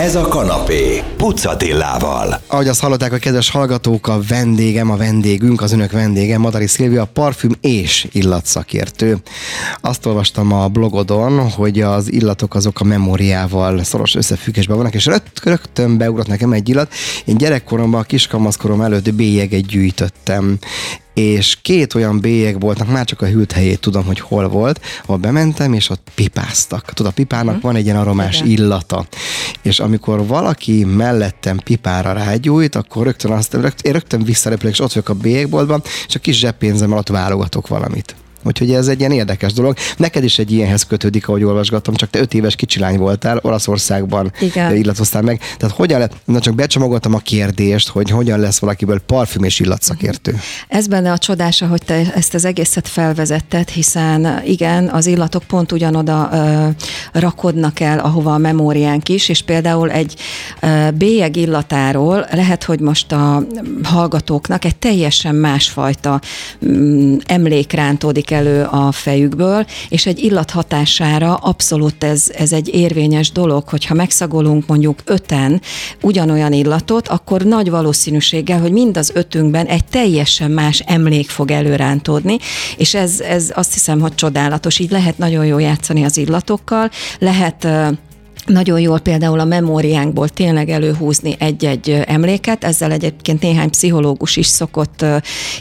[0.00, 2.40] Ez a kanapé, Pucatillával.
[2.46, 7.04] Ahogy azt hallották a kedves hallgatók, a vendégem, a vendégünk, az önök vendége, Madari Szilvia,
[7.04, 9.16] parfüm és illatszakértő.
[9.80, 15.08] Azt olvastam a blogodon, hogy az illatok azok a memóriával szoros összefüggésben vannak, és
[15.44, 16.92] rögtön beugrott nekem egy illat.
[17.24, 20.58] Én gyerekkoromban, kiskamaszkorom előtt bélyeget gyűjtöttem
[21.14, 25.16] és két olyan bélyeg voltak, már csak a hűlt helyét tudom, hogy hol volt, ahol
[25.16, 26.92] bementem, és ott pipáztak.
[26.92, 27.62] Tudod, a pipának uh-huh.
[27.62, 28.48] van egy ilyen aromás Igen.
[28.48, 29.06] illata.
[29.62, 34.92] És amikor valaki mellettem pipára rágyújt, akkor rögtön azt, rögtön, én rögtön visszarepülök, és ott
[34.92, 38.14] vagyok a bélyegboltban, és a kis zseppénzem alatt válogatok valamit.
[38.42, 39.76] Úgyhogy ez egy ilyen érdekes dolog.
[39.96, 44.32] Neked is egy ilyenhez kötődik, ahogy olvasgatom, csak te öt éves kicsilány voltál, Olaszországban
[44.74, 45.40] illatoztál meg.
[45.58, 50.40] Tehát hogyan le, na csak becsomagoltam a kérdést, hogy hogyan lesz valakiből parfüm és illatszakértő.
[50.68, 55.72] Ez benne a csodása, hogy te ezt az egészet felvezetted, hiszen igen, az illatok pont
[55.72, 56.68] ugyanoda ö,
[57.18, 60.14] rakodnak el, ahova a memóriánk is, és például egy
[60.60, 63.42] ö, bélyeg illatáról lehet, hogy most a
[63.82, 66.20] hallgatóknak egy teljesen másfajta
[66.66, 73.32] mm, emlék rántódik elő a fejükből, és egy illat hatására abszolút ez, ez egy érvényes
[73.32, 75.60] dolog, hogyha megszagolunk mondjuk öten
[76.02, 82.38] ugyanolyan illatot, akkor nagy valószínűséggel, hogy mind az ötünkben egy teljesen más emlék fog előrántódni,
[82.76, 84.78] és ez, ez azt hiszem, hogy csodálatos.
[84.78, 87.68] Így lehet nagyon jól játszani az illatokkal, lehet
[88.46, 95.04] nagyon jól például a memóriánkból tényleg előhúzni egy-egy emléket, ezzel egyébként néhány pszichológus is szokott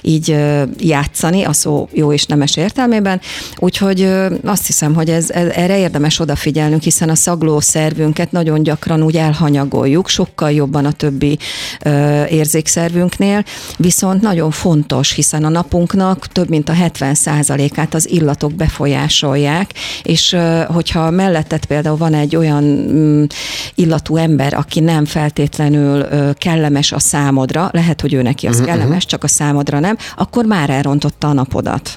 [0.02, 0.36] így
[0.80, 3.22] játszani, a szó jó és nemes értelmében,
[3.58, 4.10] úgyhogy
[4.44, 10.08] azt hiszem, hogy ez, erre érdemes odafigyelnünk, hiszen a szagló szervünket nagyon gyakran úgy elhanyagoljuk,
[10.08, 11.38] sokkal jobban a többi
[12.30, 13.44] érzékszervünknél,
[13.78, 21.10] viszont nagyon fontos, hiszen a napunknak több mint a 70%-át az illatok befolyásolják, és hogyha
[21.10, 23.24] mellettet például van egy olyan Mm,
[23.76, 28.70] illatú ember, aki nem feltétlenül kellemes a számodra, lehet, hogy ő neki az uh-huh.
[28.70, 31.94] kellemes, csak a számodra nem, akkor már elrontotta a napodat.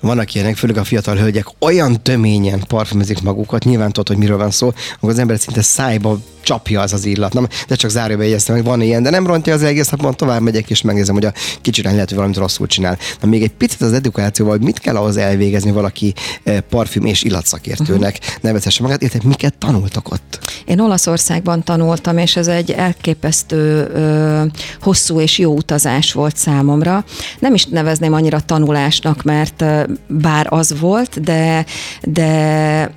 [0.00, 4.50] Vannak ilyenek, főleg a fiatal hölgyek olyan töményen parfümözik magukat, nyilván tudod, hogy miről van
[4.50, 7.32] szó, akkor az ember szinte szájba csapja az az illat.
[7.32, 10.40] Nem, de csak záróba jegyeztem, hogy van ilyen, de nem rontja az egész napon, tovább
[10.40, 12.98] megyek és megnézem, hogy a kicsiren lehet, hogy valamit rosszul csinál.
[13.20, 17.22] Na még egy picit az edukációval, hogy mit kell ahhoz elvégezni valaki eh, parfüm és
[17.22, 18.34] illatszakértőnek, uh-huh.
[18.40, 20.38] nevezhesse magát, illetve miket tanultak ott?
[20.64, 24.42] Én Olaszországban tanultam, és ez egy elképesztő ö,
[24.80, 27.04] hosszú és jó utazás volt számomra.
[27.38, 29.64] Nem is nevezném annyira tanulásnak, mert
[30.08, 31.64] bár az volt, de,
[32.02, 32.94] de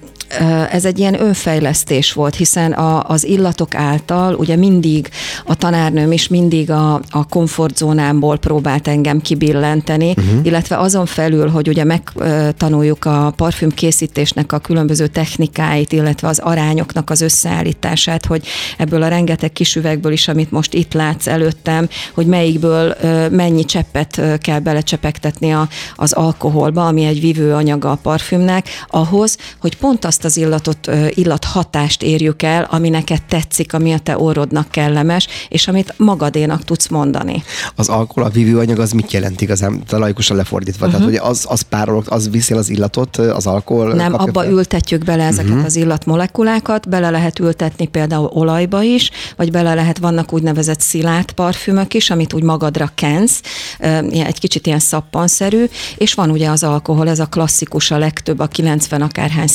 [0.71, 5.09] ez egy ilyen önfejlesztés volt, hiszen a, az illatok által ugye mindig
[5.45, 10.39] a tanárnőm is mindig a, a komfortzónámból próbált engem kibillenteni, uh-huh.
[10.43, 17.09] illetve azon felül, hogy ugye megtanuljuk a parfüm készítésnek a különböző technikáit, illetve az arányoknak
[17.09, 18.47] az összeállítását, hogy
[18.77, 22.95] ebből a rengeteg kis üvegből is, amit most itt látsz előttem, hogy melyikből
[23.29, 29.77] mennyi cseppet kell belecsepegtetni a, az alkoholba, ami egy vívő anyaga a parfümnek, ahhoz, hogy
[29.77, 35.27] pont azt az illatot, illathatást érjük el, ami neked tetszik, ami a te orrodnak kellemes,
[35.49, 37.43] és amit magadénak tudsz mondani.
[37.75, 40.85] Az alkohol, a vívőanyag az mit jelent igazán, laikusan lefordítva?
[40.85, 41.01] Uh-huh.
[41.01, 41.23] Tehát, mhm.
[41.23, 43.93] hogy az, az párol, az viszi az illatot, az alkohol?
[43.93, 44.51] Nem, abba fel?
[44.51, 45.65] ültetjük bele ezeket uh-huh.
[45.65, 51.93] az illatmolekulákat, bele lehet ültetni például olajba is, vagy bele lehet, vannak úgynevezett szilárd parfümök
[51.93, 53.41] is, amit úgy magadra kensz,
[54.11, 55.65] egy kicsit ilyen szappanszerű,
[55.97, 59.47] és van ugye az alkohol, ez a klasszikus, a legtöbb, a 90 akárhány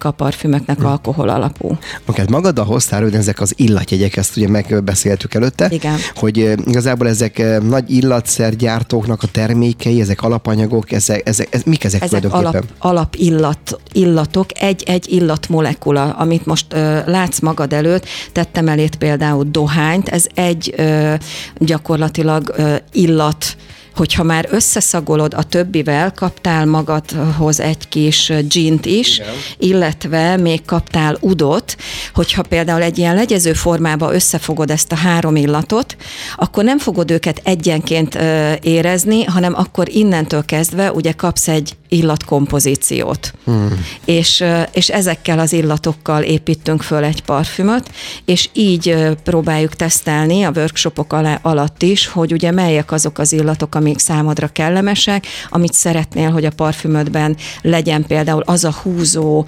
[0.00, 0.86] százaléka a parfümöknek hm.
[0.86, 1.78] alkohol alapú.
[2.06, 5.96] Oké, magaddal hoztál, hogy ezek az illatjegyek, ezt ugye megbeszéltük előtte, Igen.
[6.14, 12.24] hogy igazából ezek nagy illatszergyártóknak a termékei, ezek alapanyagok, ezek, ezek, ezek mik ezek, ezek
[12.32, 19.44] alap, alap illat, illatok, egy-egy illatmolekula, amit most ö, látsz magad előtt, tettem elét például
[19.50, 21.14] dohányt, ez egy ö,
[21.58, 23.56] gyakorlatilag ö, illat
[23.94, 29.28] hogyha már összeszagolod a többivel, kaptál magadhoz egy kis gint is, Igen.
[29.58, 31.76] illetve még kaptál udot,
[32.14, 35.96] hogyha például egy ilyen legyező formába összefogod ezt a három illatot,
[36.36, 38.18] akkor nem fogod őket egyenként
[38.62, 43.32] érezni, hanem akkor innentől kezdve ugye kapsz egy illatkompozíciót.
[43.44, 43.86] Hmm.
[44.04, 47.90] És, és ezekkel az illatokkal építünk föl egy parfümöt,
[48.24, 53.98] és így próbáljuk tesztelni a workshopok alatt is, hogy ugye melyek azok az illatok, amik
[53.98, 59.46] számodra kellemesek, amit szeretnél, hogy a parfümödben legyen például az a húzó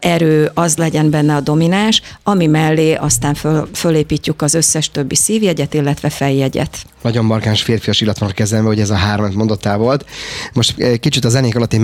[0.00, 5.74] erő, az legyen benne a domináns, ami mellé aztán föl, fölépítjük az összes többi szívjegyet,
[5.74, 6.78] illetve fejjegyet.
[7.02, 10.04] Nagyon markáns férfias illat van a kezembe, hogy ez a három, mondottál volt.
[10.52, 11.80] Most kicsit a zenék alatt én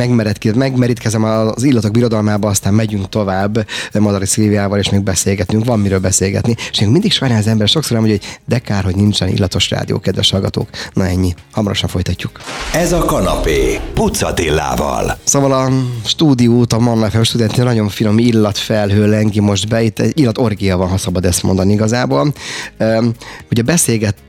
[0.54, 6.54] megmerítkezem az illatok birodalmába, aztán megyünk tovább Madari Szilviával, és még beszélgetünk, van miről beszélgetni.
[6.70, 10.30] És még mindig sajnál az ember sokszor hogy de kár, hogy nincsen illatos rádió, kedves
[10.30, 10.68] hallgatók.
[10.92, 12.40] Na ennyi, hamarosan folytatjuk.
[12.72, 15.18] Ez a kanapé, Pucatillával.
[15.24, 15.70] Szóval a
[16.04, 20.88] stúdiót, a Manna FM stúdiót nagyon finom illatfelhő lengi most be, itt egy illatorgia van,
[20.88, 22.34] ha szabad ezt mondani igazából.
[23.50, 23.62] Ugye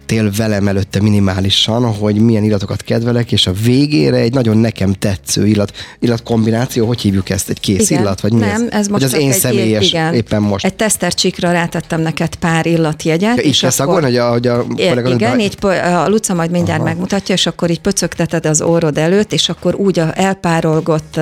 [0.08, 5.48] beszélgettél velem előtte minimálisan, hogy milyen illatokat kedvelek, és a végére egy nagyon nekem tetsző
[5.48, 8.02] illat, illat kombináció, hogy hívjuk ezt, egy kész igen.
[8.02, 10.14] illat, vagy mi Nem, ez, ez most vagy az én egy személyes, igen.
[10.14, 10.66] éppen most.
[10.66, 13.36] Egy tesztercsikra rátettem neked pár illatjegyet.
[13.36, 14.66] Ja, és kell akkor, hogy a, hogy a
[15.06, 16.90] Igen, így a Luca majd mindjárt Aha.
[16.90, 21.20] megmutatja, és akkor így pöcögteted az orrod előtt, és akkor úgy a elpárolgott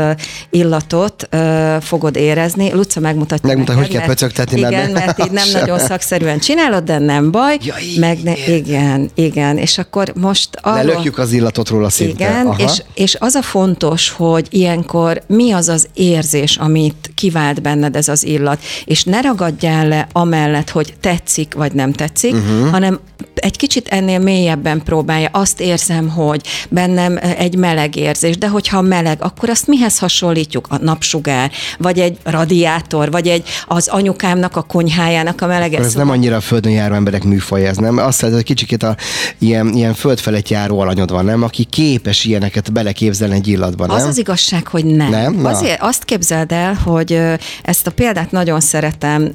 [0.49, 2.71] illatot uh, fogod érezni.
[2.73, 7.31] Luca megmutatja Megmutatja, hogy kell pöcögtetni Igen, mert így nem nagyon szakszerűen csinálod, de nem
[7.31, 7.57] baj.
[7.61, 8.74] Ja, meg ne, igen,
[9.13, 10.85] igen, és akkor most arról...
[10.85, 12.29] Lelökjük az illatot róla szinte.
[12.29, 17.95] Igen, és, és az a fontos, hogy ilyenkor mi az az érzés, amit kivált benned
[17.95, 22.69] ez az illat, és ne ragadjál le amellett, hogy tetszik vagy nem tetszik, uh-huh.
[22.69, 22.99] hanem
[23.35, 25.29] egy kicsit ennél mélyebben próbálja.
[25.31, 30.67] Azt érzem, hogy bennem egy meleg érzés, de hogyha meleg, akkor azt mihez hasonlítjuk?
[30.69, 35.77] A napsugár, vagy egy radiátor, vagy egy az anyukámnak a konyhájának a melege.
[35.77, 36.03] Ez szóval...
[36.03, 37.97] nem annyira a földön járó emberek műfaja, ez nem?
[37.97, 38.95] Azt hogy kicsikét a,
[39.39, 41.43] ilyen, ilyen föld felett járó alanyod van, nem?
[41.43, 43.95] Aki képes ilyeneket beleképzelni egy illatban, nem?
[43.95, 45.09] Az az igazság, hogy nem.
[45.09, 45.45] nem?
[45.45, 47.14] Azért azt képzeld el, hogy
[47.63, 49.31] ezt a példát nagyon szeretem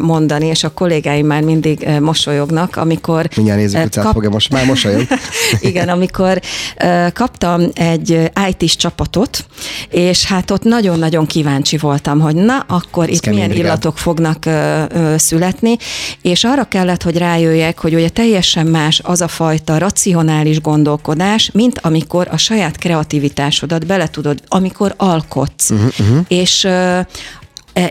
[0.00, 3.28] mondani, és a kollégáim már mindig mosolyognak, amikor...
[3.36, 4.12] Mindjárt nézzük, hogy kap...
[4.12, 5.06] fogja most már mosolyog.
[5.60, 6.40] Igen, amikor
[7.12, 9.44] kaptam egy IT-s csapatot,
[9.88, 13.64] és hát ott nagyon-nagyon kíváncsi voltam, hogy na, akkor Ez itt milyen brigát.
[13.64, 14.44] illatok fognak
[15.16, 15.76] születni,
[16.22, 21.78] és arra kellett, hogy rájöjjek, hogy ugye teljesen más az a fajta racionális gondolkodás, mint
[21.82, 25.70] amikor a saját kreativitásodat bele tudod, amikor alkotsz.
[25.70, 26.24] Uh-huh, uh-huh.
[26.28, 26.68] És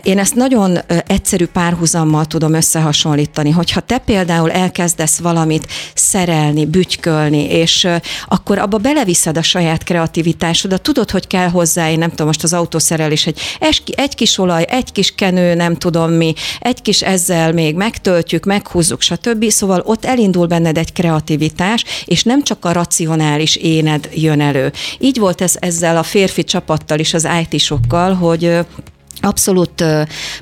[0.02, 7.88] én ezt nagyon egyszerű párhuzammal tudom összehasonlítani, hogyha te például elkezdesz valamit szerelni, bütykölni, és
[8.28, 12.52] akkor abba beleviszed a saját kreativitásodat, tudod, hogy kell hozzá, én nem tudom, most az
[12.52, 13.40] autószerelés, egy,
[13.96, 19.00] egy kis olaj, egy kis kenő, nem tudom mi, egy kis ezzel még megtöltjük, meghúzzuk,
[19.00, 19.50] stb.
[19.50, 24.72] Szóval ott elindul benned egy kreativitás, és nem csak a racionális éned jön elő.
[24.98, 28.58] Így volt ez ezzel a férfi csapattal is, az IT-sokkal, hogy
[29.22, 29.84] abszolút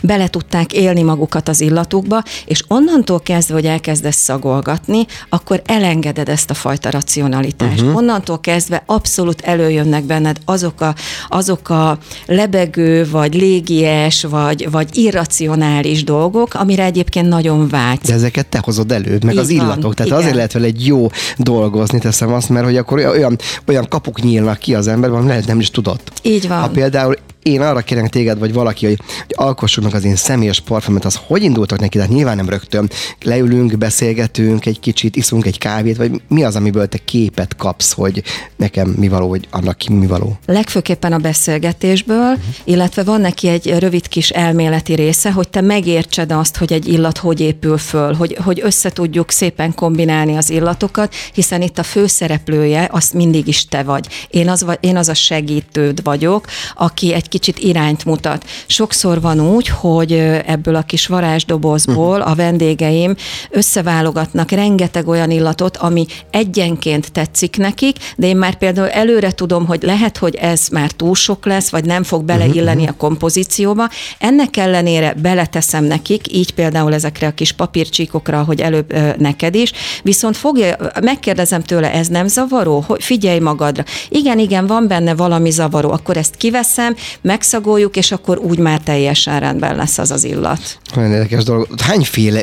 [0.00, 6.50] bele tudták élni magukat az illatukba, és onnantól kezdve, hogy elkezdesz szagolgatni, akkor elengeded ezt
[6.50, 7.81] a fajta racionalitást.
[7.81, 7.97] Uh-huh.
[7.97, 10.94] Onnantól kezdve abszolút előjönnek benned azok a,
[11.29, 17.99] azok a lebegő, vagy légies, vagy, vagy irracionális dolgok, amire egyébként nagyon vágy.
[17.99, 19.82] De ezeket te hozod elő, meg Így az illatok.
[19.82, 20.19] Van, Tehát igen.
[20.19, 24.59] azért lehet vele egy jó dolgozni, teszem azt, mert hogy akkor olyan, olyan kapuk nyílnak
[24.59, 26.12] ki az emberben, lehet nem is tudott.
[26.23, 26.61] Így van.
[26.61, 30.60] Ha például én arra kérek téged, vagy valaki, hogy, hogy alkossuk meg az én személyes
[30.60, 31.96] parfümöt, az hogy indultak neki?
[31.96, 32.90] Tehát nyilván nem rögtön.
[33.22, 38.22] Leülünk, beszélgetünk egy kicsit, iszunk egy kávét, vagy mi az, amiből te képet kapsz, hogy
[38.56, 40.38] nekem mi való, hogy annak mi való?
[40.46, 42.42] Legfőképpen a beszélgetésből, uh-huh.
[42.64, 47.19] illetve van neki egy rövid kis elméleti része, hogy te megértsed azt, hogy egy illat
[47.19, 52.88] hogy épül föl, hogy, hogy össze tudjuk szépen kombinálni az illatokat, hiszen itt a főszereplője,
[52.93, 54.06] azt mindig is te vagy.
[54.31, 58.44] Én az, én az a segítőd vagyok, aki egy kicsit irányt mutat.
[58.67, 60.12] Sokszor van úgy, hogy
[60.47, 63.15] ebből a kis varázsdobozból a vendégeim
[63.50, 69.82] összeválogatnak rengeteg olyan illatot, ami egyenként tetszik nekik, de én már például előre tudom, hogy
[69.82, 73.89] lehet, hogy ez már túl sok lesz, vagy nem fog beleilleni a kompozícióba.
[74.19, 79.72] Ennek ellenére beleteszem nekik, így például ezekre a kis papírcsíkokra, hogy előbb neked is,
[80.03, 82.84] viszont fogja, megkérdezem tőle, ez nem zavaró?
[82.87, 83.84] Hogy figyelj magadra.
[84.08, 89.41] Igen, igen, van benne valami zavaró, akkor ezt kiveszem, megszagoljuk, és akkor úgy már teljesen
[89.41, 90.79] rendben lesz az az illat.
[90.96, 91.69] Olyan érdekes dolog.
[91.82, 92.43] Hányféle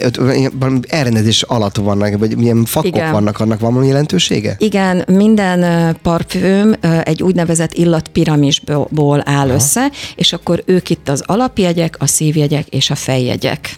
[0.88, 3.12] elrendezés alatt vannak, vagy milyen fakok Igen.
[3.12, 4.56] vannak, annak van valami jelentősége?
[4.60, 9.54] Igen, minden parfüm egy úgynevezett illatpiramisból áll Aha.
[9.54, 13.76] össze, és akkor ők itt az alapjegyek, a szívjegyek és a fejjegyek.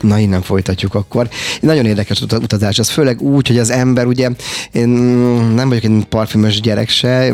[0.00, 1.28] Na, innen folytatjuk akkor.
[1.60, 4.30] Nagyon érdekes utazás, az főleg úgy, hogy az ember ugye,
[4.72, 4.88] én
[5.54, 7.32] nem vagyok egy parfümös gyerek se,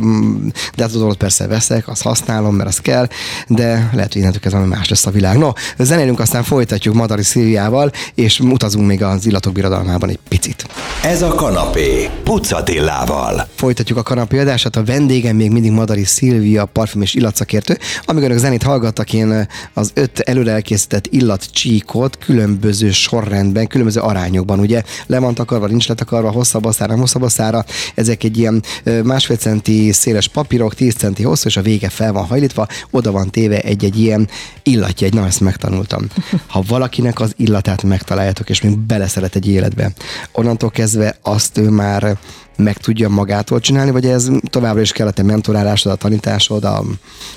[0.77, 3.09] de az dolgot persze veszek, azt használom, mert az kell, el,
[3.49, 5.39] de lehet, hogy innentől kezdve más lesz a világ.
[5.39, 10.67] No, zenélünk, aztán folytatjuk Madari Szilviával, és utazunk még az illatok birodalmában egy picit.
[11.03, 13.49] Ez a kanapé, Pucatillával.
[13.55, 17.79] Folytatjuk a kanapé adását, a vendégem még mindig Madari Szilvia, parfüm és illatszakértő.
[18.05, 24.83] Amikor önök zenét hallgattak, én az öt előre elkészített illatcsíkot különböző sorrendben, különböző arányokban, ugye
[25.07, 27.65] le van takarva, nincs letakarva, hosszabb aszára, hosszabb aszára.
[27.95, 28.63] Ezek egy ilyen
[29.05, 33.31] másfél centi széles papírok, 10 centi hosszú, és a vége fel van hajlítva, oda van
[33.31, 34.29] téve egy-egy ilyen
[34.63, 36.07] illatja, egy, na ezt megtanultam.
[36.47, 39.93] Ha valakinek az illatát megtaláljátok, és még beleszeret egy életbe,
[40.33, 42.19] onnantól kezdve azt ő már
[42.57, 46.83] meg tudja magától csinálni, vagy ez továbbra is kellett a mentorálásod, a tanításod, a,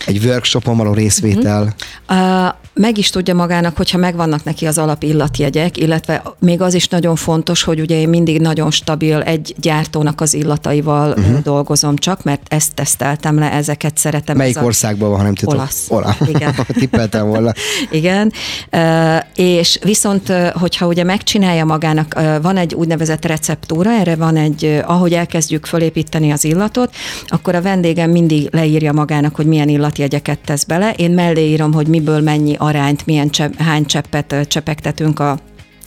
[0.05, 1.75] egy workshopon való részvétel?
[2.09, 6.87] Uh, meg is tudja magának, hogyha megvannak neki az alap illatjegyek, illetve még az is
[6.87, 11.41] nagyon fontos, hogy ugye én mindig nagyon stabil egy gyártónak az illataival uh-huh.
[11.41, 14.37] dolgozom csak, mert ezt teszteltem le, ezeket szeretem.
[14.37, 15.53] Melyik Ez országban van, ha nem titok?
[15.53, 15.85] Olasz.
[15.89, 16.15] Ola.
[16.33, 16.55] Igen.
[16.79, 17.51] Tippeltem volna.
[17.91, 18.31] Igen.
[18.71, 24.81] Uh, és viszont, hogyha ugye megcsinálja magának, uh, van egy úgynevezett receptúra, erre van egy,
[25.05, 26.95] ahogy elkezdjük fölépíteni az illatot,
[27.27, 30.93] akkor a vendégem mindig leírja magának, hogy milyen illatjegyeket tesz bele.
[30.93, 35.39] Én mellé írom, hogy miből mennyi arányt, milyen csepp, hány cseppet csepegtetünk a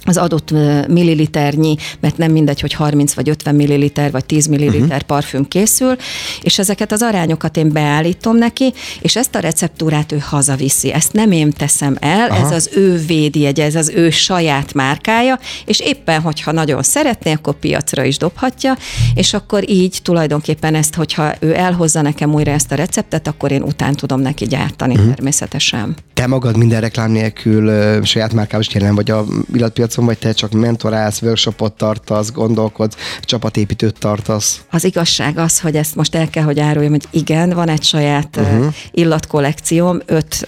[0.08, 0.50] az adott
[0.88, 5.00] milliliternyi, mert nem mindegy, hogy 30 vagy 50 milliliter vagy 10 milliliter uh-huh.
[5.00, 5.96] parfüm készül,
[6.42, 10.92] és ezeket az arányokat én beállítom neki, és ezt a receptúrát ő hazaviszi.
[10.92, 12.46] Ezt nem én teszem el, Aha.
[12.46, 17.54] ez az ő védjegy, ez az ő saját márkája, és éppen, hogyha nagyon szeretné, akkor
[17.54, 18.76] piacra is dobhatja,
[19.14, 23.62] és akkor így tulajdonképpen ezt, hogyha ő elhozza nekem újra ezt a receptet, akkor én
[23.62, 25.08] után tudom neki gyártani uh-huh.
[25.08, 25.96] természetesen.
[26.18, 27.70] Te magad minden reklám nélkül
[28.04, 32.96] saját márkával is jelen vagy a illatpiac piacon, vagy te csak mentorálsz, workshopot tartasz, gondolkodsz,
[33.22, 34.60] csapatépítőt tartasz?
[34.70, 38.36] Az igazság az, hogy ezt most el kell, hogy áruljam, hogy igen, van egy saját
[38.36, 38.74] uh-huh.
[38.90, 40.46] illatkollekcióm, öt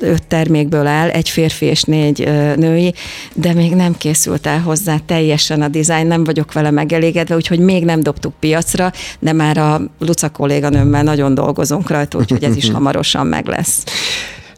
[0.00, 2.18] öt termékből áll, egy férfi és négy
[2.56, 2.94] női,
[3.34, 7.84] de még nem készült el hozzá teljesen a dizájn, nem vagyok vele megelégedve, úgyhogy még
[7.84, 13.26] nem dobtuk piacra, de már a Luca kolléganőmmel nagyon dolgozunk rajta, úgyhogy ez is hamarosan
[13.26, 13.84] meg lesz.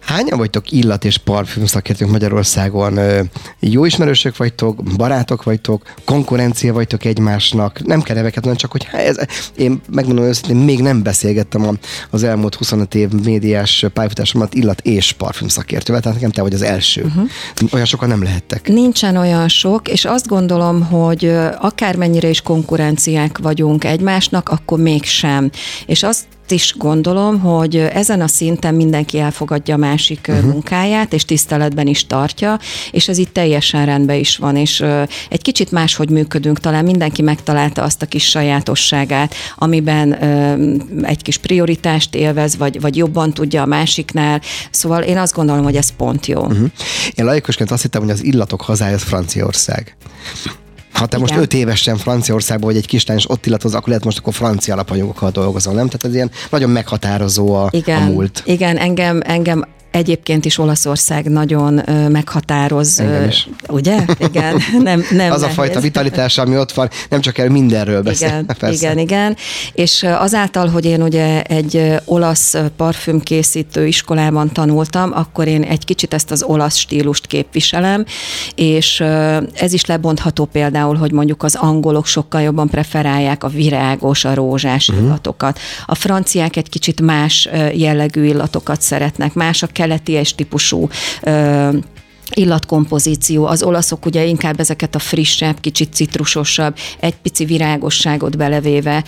[0.04, 2.98] Hányan vagytok illat és parfüm szakértők Magyarországon?
[3.60, 7.84] Jó ismerősök vagytok, barátok vagytok, konkurencia vagytok egymásnak?
[7.86, 9.16] Nem kell neveket mondani, csak hogy ez,
[9.56, 11.78] én megmondom őszintén, még nem beszélgettem
[12.10, 16.62] az elmúlt 25 év médiás pályafutásomat illat és parfüm szakértővel, tehát nekem te vagy az
[16.62, 17.02] első.
[17.02, 17.28] Uh-huh.
[17.72, 18.68] Olyan sokan nem lehettek.
[18.68, 25.50] Nincsen olyan sok, és azt gondolom, hogy akármennyire is konkurenciák vagyunk egymásnak, akkor mégsem.
[25.86, 30.44] És azt is gondolom, hogy ezen a szinten mindenki elfogadja a másik uh-huh.
[30.44, 32.58] munkáját, és tiszteletben is tartja,
[32.90, 34.84] és ez itt teljesen rendben is van, és
[35.28, 40.12] egy kicsit máshogy működünk, talán mindenki megtalálta azt a kis sajátosságát, amiben
[41.02, 45.76] egy kis prioritást élvez, vagy, vagy jobban tudja a másiknál, szóval én azt gondolom, hogy
[45.76, 46.40] ez pont jó.
[46.40, 46.70] Uh-huh.
[47.14, 49.96] Én laikusként azt hittem, hogy az illatok hazája az Franciaország.
[50.94, 51.20] Ha te Igen.
[51.20, 54.72] most öt évesen Franciaországban vagy egy kislány, és ott illatoz, akkor lehet most akkor francia
[54.74, 55.86] alapanyagokkal dolgozol, nem?
[55.86, 58.02] Tehát ez ilyen nagyon meghatározó a, Igen.
[58.02, 58.42] a múlt.
[58.46, 63.48] Igen, engem, engem Egyébként is Olaszország nagyon meghatároz, is.
[63.68, 64.04] ugye?
[64.18, 65.42] Igen, nem, nem Az nehéz.
[65.42, 68.28] a fajta vitalitás, ami ott van, nem csak el mindenről beszél.
[68.28, 68.74] Igen, persze.
[68.74, 69.36] igen, igen.
[69.72, 76.30] És azáltal, hogy én ugye egy olasz parfümkészítő iskolában tanultam, akkor én egy kicsit ezt
[76.30, 78.04] az olasz stílust képviselem,
[78.54, 79.00] és
[79.54, 84.88] ez is lebontható például, hogy mondjuk az angolok sokkal jobban preferálják a virágos, a rózsás
[84.88, 85.04] uh-huh.
[85.04, 85.58] illatokat.
[85.86, 90.88] A franciák egy kicsit más jellegű illatokat szeretnek, más a keleti típusú
[92.34, 93.46] illatkompozíció.
[93.46, 99.04] Az olaszok ugye inkább ezeket a frissebb, kicsit citrusosabb, egy pici virágosságot belevéve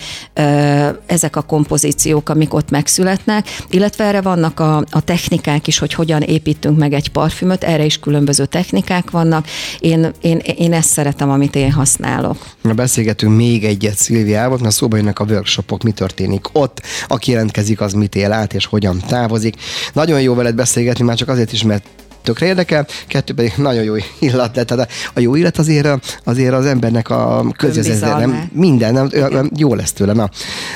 [1.05, 6.21] ezek a kompozíciók, amik ott megszületnek, illetve erre vannak a, a technikák is, hogy hogyan
[6.21, 9.47] építünk meg egy parfümöt, erre is különböző technikák vannak.
[9.79, 12.37] Én, én, én ezt szeretem, amit én használok.
[12.61, 17.81] Na beszélgetünk még egyet Szilviával, mert szóba jönnek a workshopok, mi történik ott, aki jelentkezik,
[17.81, 19.55] az mit él át, és hogyan távozik.
[19.93, 21.85] Nagyon jó veled beszélgetni, már csak azért is, mert
[22.27, 24.67] tökre érdekel, kettő pedig nagyon jó illat lett.
[24.67, 25.87] Tehát a jó illat azért,
[26.23, 30.13] azért az embernek a közvezető, nem, minden, nem, jó lesz tőle.
[30.13, 30.29] Na.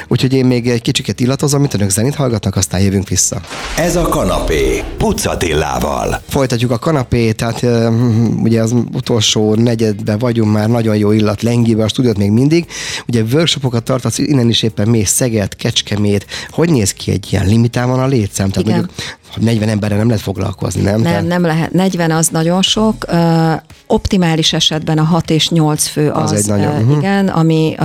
[0.08, 3.42] Úgyhogy én még egy kicsiket illatozom, amit önök zenét hallgatnak, aztán jövünk vissza.
[3.78, 6.22] Ez a kanapé, Pucatillával.
[6.30, 7.66] Folytatjuk a kanapét, tehát
[8.44, 12.66] ugye az utolsó negyedben vagyunk már, nagyon jó illat lengibe, a stúdiót még mindig.
[13.08, 16.26] Ugye workshopokat tartasz, innen is éppen mész Szeged, Kecskemét.
[16.50, 18.50] Hogy néz ki egy ilyen limitál van a létszám?
[18.50, 18.80] Tehát Igen.
[18.80, 21.02] mondjuk 40 emberre nem lehet foglalkozni, nem?
[21.02, 21.72] Nem, nem lehet.
[21.72, 23.06] 40 az nagyon sok.
[23.88, 26.98] optimális esetben a 6 és 8 fő az, Az egy nagyon, uh, mhm.
[26.98, 27.76] igen, ami,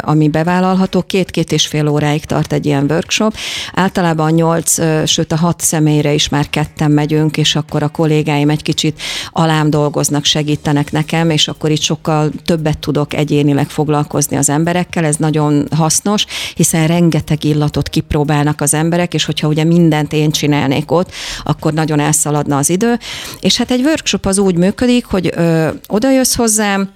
[0.00, 1.02] ami bevállalható.
[1.02, 3.34] Két-két és fél óráig tart egy ilyen workshop.
[3.74, 7.88] Általában a 8, uh, sőt a 6 személyre is már ketten megyünk, és akkor a
[7.88, 14.36] kollégáim egy kicsit alám dolgoznak, segítenek nekem, és akkor itt sokkal többet tudok egyénileg foglalkozni
[14.36, 15.04] az emberekkel.
[15.04, 20.83] Ez nagyon hasznos, hiszen rengeteg illatot kipróbálnak az emberek, és hogyha ugye mindent én csinálnék
[20.90, 21.10] ott,
[21.42, 22.98] akkor nagyon elszaladna az idő.
[23.40, 26.90] És hát egy workshop az úgy működik, hogy ö, oda jössz hozzám,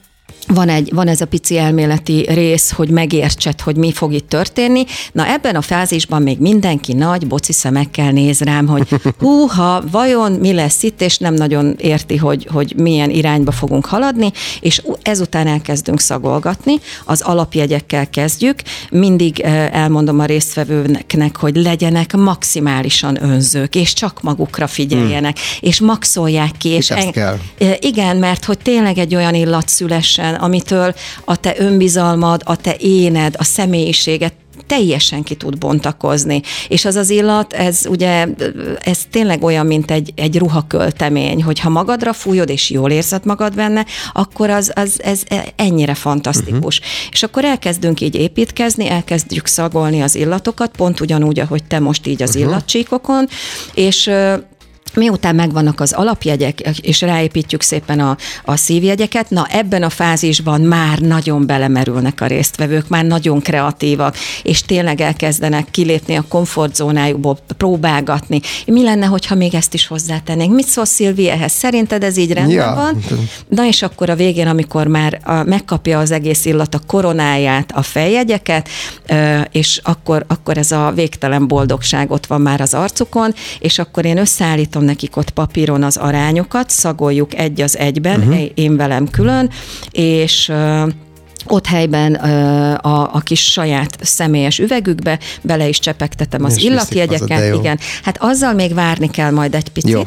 [0.54, 4.84] van, egy, van ez a pici elméleti rész, hogy megértsed, hogy mi fog itt történni.
[5.12, 8.88] Na ebben a fázisban még mindenki nagy boci szemekkel néz rám, hogy
[9.18, 14.32] húha, vajon mi lesz itt, és nem nagyon érti, hogy, hogy milyen irányba fogunk haladni,
[14.60, 16.74] és ezután elkezdünk szagolgatni,
[17.04, 24.66] az alapjegyekkel kezdjük, mindig eh, elmondom a résztvevőknek, hogy legyenek maximálisan önzők, és csak magukra
[24.66, 25.68] figyeljenek, hmm.
[25.68, 26.68] és maxolják ki.
[26.68, 27.38] És, És ezt kell.
[27.58, 32.76] Eh, Igen, mert hogy tényleg egy olyan illat szülessen, amitől a te önbizalmad, a te
[32.78, 34.33] éned, a személyiséget
[34.66, 36.42] teljesen ki tud bontakozni.
[36.68, 38.26] És az az illat, ez ugye,
[38.80, 43.54] ez tényleg olyan, mint egy, egy ruhaköltemény, hogy ha magadra fújod, és jól érzed magad
[43.54, 45.23] benne, akkor az, az ez
[45.57, 46.78] ennyire fantasztikus.
[46.78, 46.95] Uh-huh.
[47.11, 52.23] És akkor elkezdünk így építkezni, elkezdjük szagolni az illatokat, pont ugyanúgy, ahogy te most így
[52.23, 52.45] az uh-huh.
[52.45, 53.28] illatcsíkokon,
[53.75, 54.11] és
[54.95, 60.99] Miután megvannak az alapjegyek, és ráépítjük szépen a, a szívjegyeket, na ebben a fázisban már
[60.99, 68.40] nagyon belemerülnek a résztvevők, már nagyon kreatívak, és tényleg elkezdenek kilépni a komfortzónájukból, próbálgatni.
[68.66, 70.54] Mi lenne, hogyha még ezt is hozzátennénk?
[70.54, 71.52] Mit szól Szilvi ehhez?
[71.52, 72.75] Szerinted ez így rendben Ja.
[72.75, 73.04] van?
[73.49, 77.83] Na és akkor a végén, amikor már a, megkapja az egész illat a koronáját, a
[77.83, 78.68] feljegyeket,
[79.50, 84.18] és akkor, akkor ez a végtelen boldogság ott van már az arcukon, és akkor én
[84.18, 88.44] összeállítom nekik ott papíron az arányokat, szagoljuk egy az egyben, uh-huh.
[88.54, 89.50] én velem külön,
[89.90, 90.52] és
[91.47, 97.54] ott helyben a, a kis saját személyes üvegükbe bele is csepegtetem az illatjegyeket.
[97.54, 100.02] Igen, hát azzal még várni kell majd egy picit, Jó.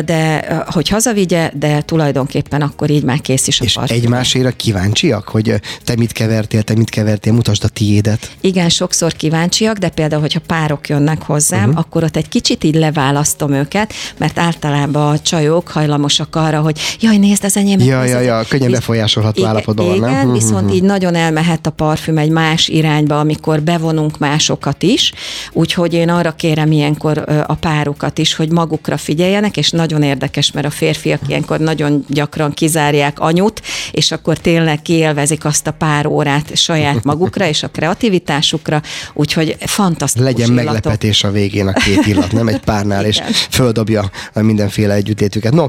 [0.00, 3.96] de hogy hazavigye, de tulajdonképpen akkor így már kész is a És parfüm.
[3.96, 8.30] egymásére kíváncsiak, hogy te mit kevertél, te mit kevertél, mutasd a tiédet.
[8.40, 11.78] Igen, sokszor kíváncsiak, de például, hogyha párok jönnek hozzám, uh-huh.
[11.78, 17.16] akkor ott egy kicsit így leválasztom őket, mert általában a csajok hajlamosak arra, hogy jaj,
[17.16, 17.86] nézd az enyémet.
[17.86, 20.10] Ja, ja, ja, könnyen befolyásolható állapotban nem?
[20.10, 20.84] Igen, Mhm, viszont mhm.
[20.84, 25.12] így nagyon elmehet a parfüm egy más irányba, amikor bevonunk másokat is,
[25.52, 30.66] úgyhogy én arra kérem ilyenkor a párokat is, hogy magukra figyeljenek, és nagyon érdekes, mert
[30.66, 33.62] a férfiak ilyenkor nagyon gyakran kizárják anyut,
[33.92, 38.82] és akkor tényleg kiélvezik azt a pár órát saját magukra és a kreativitásukra,
[39.14, 40.64] úgyhogy fantasztikus Legyen illatok.
[40.64, 45.52] meglepetés a végén a két illat, nem egy párnál, és földobja mindenféle együttlétüket.
[45.52, 45.66] No,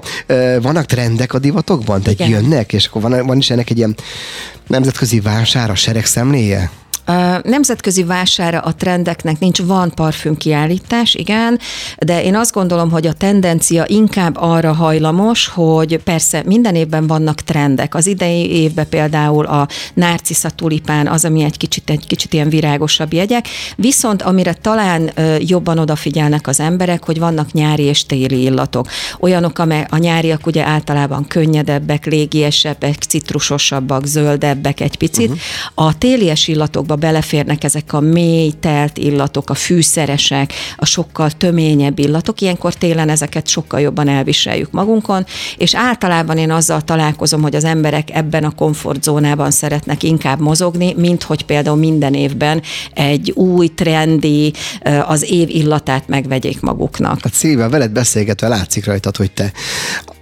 [0.62, 2.02] vannak trendek a divatokban?
[2.02, 2.30] Tehát Igen.
[2.30, 3.95] jönnek, és akkor van, van is ennek egy ilyen
[4.69, 6.69] nemzetközi vásár, a sereg szemléje?
[7.43, 11.60] Nemzetközi vására a trendeknek nincs, van parfüm kiállítás, igen,
[11.98, 17.41] de én azt gondolom, hogy a tendencia inkább arra hajlamos, hogy persze minden évben vannak
[17.41, 17.95] trendek.
[17.95, 23.13] Az idei évben például a narcisza tulipán az, ami egy kicsit, egy kicsit ilyen virágosabb
[23.13, 28.88] jegyek, viszont amire talán jobban odafigyelnek az emberek, hogy vannak nyári és téli illatok.
[29.19, 35.30] Olyanok, amely a nyáriak ugye általában könnyedebbek, légiesebbek, citrusosabbak, zöldebbek egy picit.
[35.30, 35.88] Uh-huh.
[35.88, 42.41] A télies illatokba beleférnek ezek a mély, telt illatok, a fűszeresek, a sokkal töményebb illatok.
[42.41, 45.25] Ilyenkor télen ezeket sokkal jobban elviseljük magunkon,
[45.57, 51.23] és általában én azzal találkozom, hogy az emberek ebben a komfortzónában szeretnek inkább mozogni, mint
[51.23, 52.62] hogy például minden évben
[52.93, 54.53] egy új, trendi,
[55.07, 57.19] az év illatát megvegyék maguknak.
[57.21, 59.51] Hát Szilvia, veled beszélgetve látszik rajtad, hogy te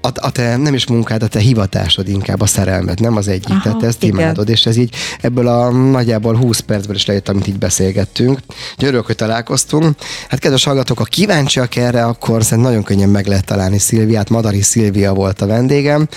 [0.01, 3.49] a, a te nem is munkád, a te hivatásod inkább a szerelmed, nem az egyik.
[3.49, 4.19] Aha, Tehát te ezt igen.
[4.19, 8.39] imádod, és ez így ebből a nagyjából 20 percből is lejött, amit így beszélgettünk.
[8.77, 9.95] Örülök, hogy találkoztunk.
[10.29, 14.29] Hát kedves hallgatók, ha kíváncsiak erre, akkor szerintem nagyon könnyen meg lehet találni Szilviát.
[14.29, 16.07] Madari Szilvia volt a vendégem.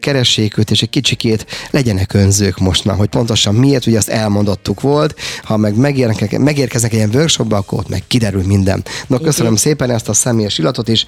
[0.00, 4.80] Keressék őt, és egy kicsikét legyenek önzők most már, hogy pontosan miért, ugye azt elmondottuk
[4.80, 5.14] volt.
[5.42, 8.84] Ha meg megérkeznek, megérkeznek egy ilyen workshopba, akkor ott meg kiderül minden.
[9.06, 11.06] No, köszönöm szépen ezt a személyes illatot is.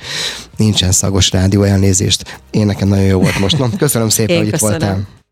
[0.56, 2.40] Nincsen szagos rádió elnézést.
[2.50, 3.58] Én nekem nagyon jó volt most.
[3.58, 4.78] No, köszönöm szépen, Én hogy itt köszönöm.
[4.78, 5.23] voltál.